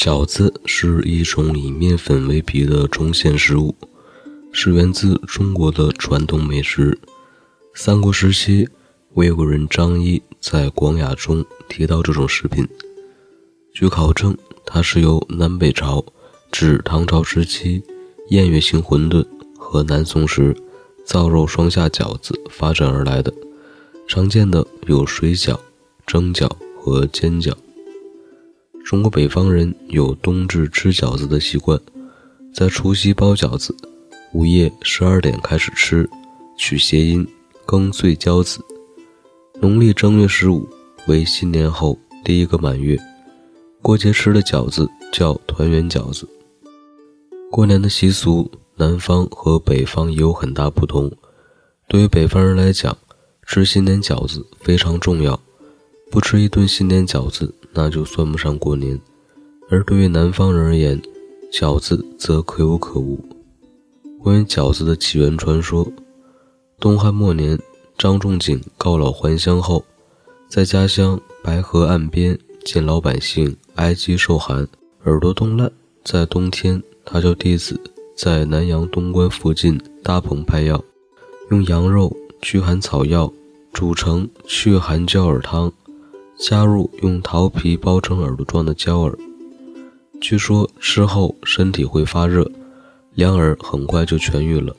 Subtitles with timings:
[0.00, 3.74] 饺子是一种以面粉为皮的中馅食物，
[4.52, 6.96] 是源自中国的传统美食。
[7.74, 8.68] 三国时期，
[9.14, 12.64] 魏国人张仪在《广雅》中提到这种食品。
[13.72, 16.04] 据考证，它是由南北朝
[16.52, 17.82] 至唐朝时期
[18.28, 19.26] 宴乐型馄饨
[19.58, 20.54] 和南宋时
[21.04, 23.34] 燥肉双下饺子发展而来的。
[24.06, 25.58] 常见的有水饺、
[26.06, 27.52] 蒸饺和煎饺。
[28.88, 31.78] 中国北方人有冬至吃饺子的习惯，
[32.54, 33.76] 在除夕包饺子，
[34.32, 36.08] 午夜十二点开始吃，
[36.56, 37.28] 取谐音
[37.66, 38.64] “更岁交子”。
[39.60, 40.66] 农历正月十五
[41.06, 42.98] 为新年后第一个满月，
[43.82, 46.26] 过节吃的饺子叫团圆饺子。
[47.50, 51.12] 过年的习俗，南方和北方也有很大不同。
[51.88, 52.96] 对于北方人来讲，
[53.46, 55.38] 吃新年饺子非常重要，
[56.10, 57.54] 不吃一顿新年饺子。
[57.72, 59.00] 那就算不上过年，
[59.68, 61.00] 而对于南方人而言，
[61.52, 63.18] 饺子则可有可无。
[64.20, 65.86] 关于饺子的起源传说，
[66.80, 67.58] 东汉末年，
[67.96, 69.84] 张仲景告老还乡后，
[70.48, 74.66] 在家乡白河岸边见老百姓挨饥受寒，
[75.04, 75.70] 耳朵冻烂，
[76.04, 77.80] 在冬天，他叫弟子
[78.16, 80.82] 在南阳东关附近搭棚拍药，
[81.50, 83.32] 用羊肉、驱寒草药
[83.72, 85.72] 煮成祛寒焦耳汤。
[86.38, 89.18] 加入用桃皮包成耳朵状的焦耳，
[90.20, 92.48] 据说吃后身体会发热，
[93.14, 94.74] 两耳很快就痊愈了。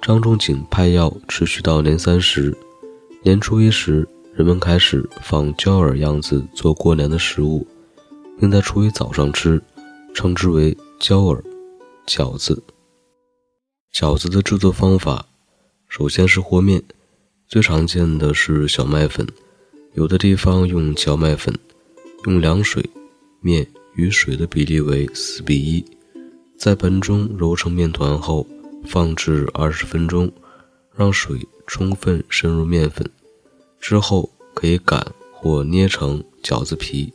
[0.00, 2.56] 张仲景派药持续到年三十，
[3.22, 7.66] 年初一时，人们开始放焦耳样子做过年的食物，
[8.40, 9.62] 并在初一早上吃，
[10.14, 11.44] 称之为焦耳
[12.06, 12.62] 饺子。
[13.94, 15.26] 饺子的制作方法，
[15.86, 16.82] 首先是和面，
[17.46, 19.26] 最常见的是小麦粉。
[19.94, 21.54] 有的地方用荞麦粉，
[22.24, 22.82] 用凉水、
[23.40, 25.84] 面与水的比例为四比一，
[26.56, 28.46] 在盆中揉成面团后，
[28.86, 30.32] 放置二十分钟，
[30.96, 33.08] 让水充分渗入面粉，
[33.78, 37.12] 之后可以擀或捏成饺子皮。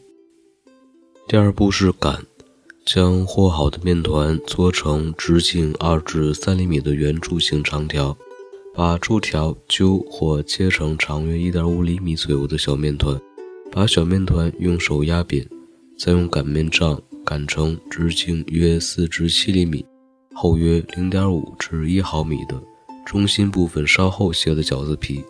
[1.28, 2.24] 第二步是擀，
[2.86, 8.16] 将和好的面团搓成直径二至三厘米的圆柱形长条。
[8.78, 13.20] 把柱条揪或切成长约一点五厘米左右的小面团，
[13.72, 15.44] 把小面团用手压扁，
[15.98, 19.84] 再用擀面杖擀成直径约四至七厘米、
[20.36, 22.62] 厚约零点五至一毫米的
[23.04, 25.24] 中心部分稍厚些的饺子皮。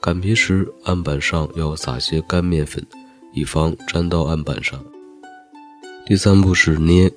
[0.00, 2.84] 擀皮时，案板上要撒些干面粉，
[3.32, 4.84] 以防粘到案板上。
[6.04, 7.08] 第三步是捏，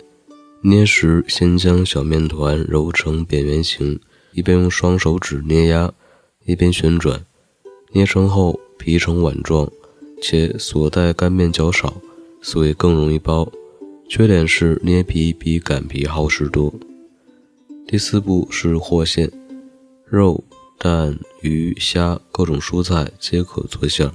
[0.61, 3.99] 捏时先将小面团揉成扁圆形。
[4.35, 5.93] 一边用双手指捏压，
[6.43, 7.25] 一边旋转，
[7.93, 9.71] 捏成后皮成碗状，
[10.21, 11.93] 且所带干面较少，
[12.41, 13.49] 所以更容易包。
[14.09, 16.73] 缺点是捏皮比擀皮耗时多。
[17.87, 19.31] 第四步是和馅，
[20.05, 20.43] 肉、
[20.77, 24.11] 蛋、鱼、虾各种蔬菜皆可做馅。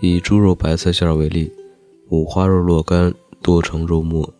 [0.00, 1.52] 以猪肉白菜馅为例，
[2.08, 3.12] 五花肉若干
[3.42, 4.32] 剁成肉末，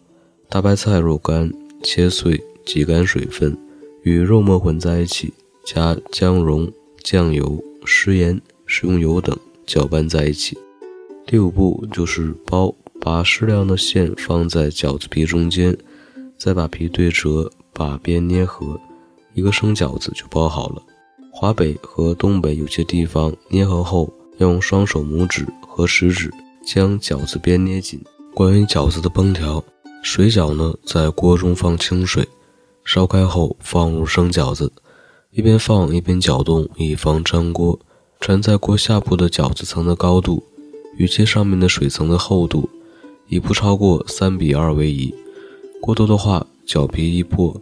[0.49, 1.53] 大白菜若干
[1.83, 3.55] 切碎，挤干水分。
[4.03, 5.33] 与肉末混在一起，
[5.65, 6.71] 加姜蓉、
[7.05, 10.59] 酱油、食盐、食用油等搅拌在一起。
[11.25, 15.77] 第五步就是包，把适量的馅放在饺子皮中间，
[16.37, 18.79] 再把皮对折，把边捏合，
[19.35, 20.83] 一个生饺子就包好了。
[21.33, 26.29] 华北和东北有些地方捏合后，用双手拇指和食指
[26.67, 28.01] 将饺子边捏紧。
[28.35, 29.63] 关于饺子的烹调，
[30.03, 32.27] 水饺呢，在锅中放清水。
[32.85, 34.73] 烧开后放入生饺子，
[35.31, 37.79] 一边放一边搅动，以防粘锅。
[38.21, 40.45] 粘在锅下部的饺子层的高度
[40.97, 42.69] 与其上面的水层的厚度，
[43.27, 45.13] 以不超过三比二为宜。
[45.81, 47.61] 过多的话，饺皮易破。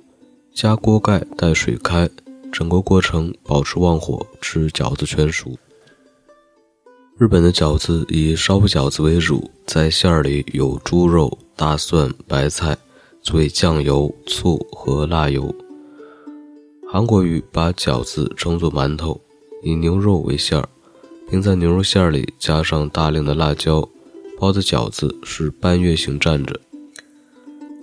[0.53, 2.11] 加锅盖，待水开，
[2.53, 5.57] 整个过程保持旺火，至饺子全熟。
[7.17, 12.77] 日本的饺子以烧饺子为主，在馅儿里有猪肉、大蒜、白菜。
[13.23, 15.55] 作为酱油、醋和辣油。
[16.91, 19.21] 韩国语把饺子称作馒头，
[19.63, 20.69] 以牛肉为馅儿，
[21.31, 23.89] 并在牛肉馅儿里加上大量的辣椒，
[24.39, 26.59] 包的饺子是半月形站着。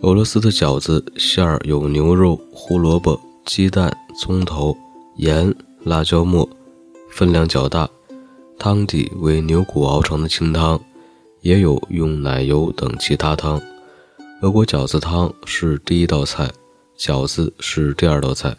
[0.02, 4.76] 俄罗斯的饺子馅儿有牛肉、胡萝卜、鸡蛋、葱头、
[5.16, 5.54] 盐、
[5.84, 6.48] 辣椒末，
[7.10, 7.90] 分量较大，
[8.60, 10.80] 汤底为牛骨熬成的清汤，
[11.42, 13.62] 也有用奶油等其他汤。
[14.40, 16.48] 德国饺子汤是第一道菜，
[16.96, 18.56] 饺子是第二道菜。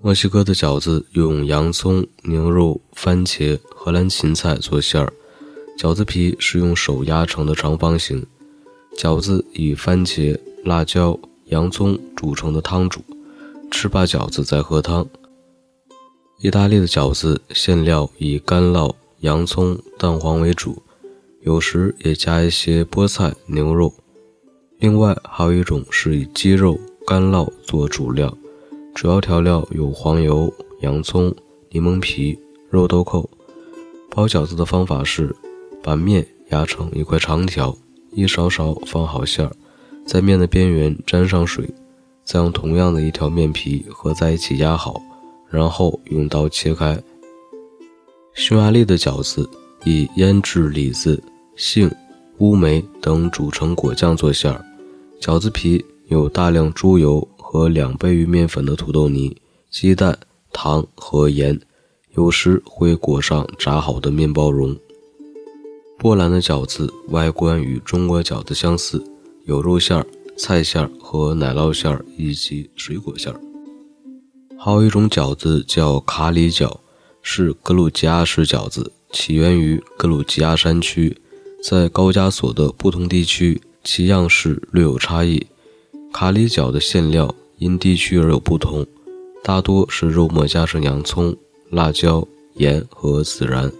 [0.00, 5.12] 墨西哥的饺子用洋葱、牛肉、番茄、荷兰芹菜做馅儿，
[5.76, 8.24] 饺子皮是用手压成的长方形，
[8.96, 13.02] 饺子以番茄、辣椒、洋葱煮成的汤煮，
[13.72, 15.04] 吃罢饺子再喝汤。
[16.38, 20.80] 意大利的饺子馅料以干酪、洋葱、蛋黄为主，
[21.42, 23.92] 有时也加一些菠菜、牛肉。
[24.78, 28.36] 另外还有一种是以鸡肉、干酪做主料，
[28.94, 31.34] 主要调料有黄油、洋葱、
[31.70, 32.38] 柠檬皮、
[32.68, 33.28] 肉豆蔻。
[34.10, 35.34] 包饺子的方法是
[35.82, 37.76] 把面压成一块长条。
[38.12, 39.52] 一勺勺放好馅儿，
[40.06, 41.68] 在面的边缘沾上水，
[42.24, 44.98] 再用同样的一条面皮合在一起压好，
[45.50, 46.98] 然后用刀切开。
[48.32, 49.48] 匈牙利的饺子
[49.84, 51.22] 以腌制李子、
[51.56, 51.90] 杏、
[52.38, 54.62] 乌梅等煮成果酱做馅儿，
[55.18, 59.34] 饺子皮有大量猪油和两倍于面粉的土豆泥、
[59.70, 60.18] 鸡蛋、
[60.52, 61.58] 糖和盐，
[62.14, 64.76] 有时会裹上炸好的面包蓉。
[65.98, 69.02] 波兰的饺子外观与中国饺子相似，
[69.46, 70.06] 有肉馅儿、
[70.36, 73.40] 菜馅儿和奶酪馅儿以及水果馅儿。
[74.58, 76.76] 还有一种饺子叫卡里饺，
[77.22, 81.16] 是格鲁吉亚式饺子，起源于格鲁吉亚山区，
[81.68, 85.44] 在高加索的不同地区其样式略有差异。
[86.12, 88.86] 卡里角的馅料因地区而有不同，
[89.42, 91.34] 大多是肉末加上洋葱、
[91.70, 92.24] 辣椒、
[92.54, 93.72] 盐和孜然。